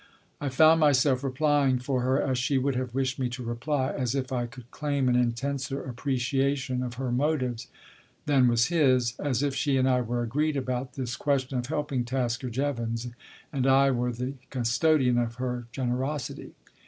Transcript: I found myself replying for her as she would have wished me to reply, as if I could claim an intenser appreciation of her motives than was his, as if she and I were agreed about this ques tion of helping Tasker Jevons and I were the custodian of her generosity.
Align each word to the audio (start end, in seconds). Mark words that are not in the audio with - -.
I 0.39 0.49
found 0.49 0.79
myself 0.79 1.23
replying 1.23 1.77
for 1.77 2.01
her 2.01 2.19
as 2.19 2.39
she 2.39 2.57
would 2.57 2.73
have 2.73 2.95
wished 2.95 3.19
me 3.19 3.29
to 3.29 3.43
reply, 3.43 3.93
as 3.95 4.15
if 4.15 4.31
I 4.31 4.47
could 4.47 4.71
claim 4.71 5.07
an 5.07 5.15
intenser 5.15 5.79
appreciation 5.83 6.81
of 6.81 6.95
her 6.95 7.11
motives 7.11 7.67
than 8.25 8.47
was 8.47 8.65
his, 8.69 9.13
as 9.19 9.43
if 9.43 9.53
she 9.53 9.77
and 9.77 9.87
I 9.87 10.01
were 10.01 10.23
agreed 10.23 10.57
about 10.57 10.93
this 10.93 11.15
ques 11.15 11.43
tion 11.47 11.59
of 11.59 11.67
helping 11.67 12.03
Tasker 12.03 12.49
Jevons 12.49 13.09
and 13.53 13.67
I 13.67 13.91
were 13.91 14.11
the 14.11 14.33
custodian 14.49 15.19
of 15.19 15.35
her 15.35 15.67
generosity. 15.71 16.55